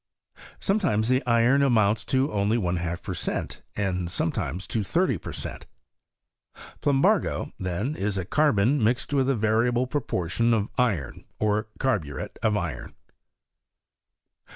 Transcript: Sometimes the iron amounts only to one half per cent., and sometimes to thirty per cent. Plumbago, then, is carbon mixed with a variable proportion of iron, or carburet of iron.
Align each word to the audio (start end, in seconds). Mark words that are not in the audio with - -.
Sometimes 0.59 1.09
the 1.09 1.23
iron 1.27 1.61
amounts 1.61 2.11
only 2.11 2.55
to 2.55 2.59
one 2.61 2.77
half 2.77 3.03
per 3.03 3.13
cent., 3.13 3.61
and 3.75 4.09
sometimes 4.09 4.65
to 4.65 4.83
thirty 4.83 5.19
per 5.19 5.31
cent. 5.31 5.67
Plumbago, 6.81 7.51
then, 7.59 7.95
is 7.95 8.19
carbon 8.31 8.83
mixed 8.83 9.13
with 9.13 9.29
a 9.29 9.35
variable 9.35 9.85
proportion 9.85 10.55
of 10.55 10.69
iron, 10.75 11.25
or 11.37 11.67
carburet 11.77 12.39
of 12.41 12.57
iron. 12.57 12.95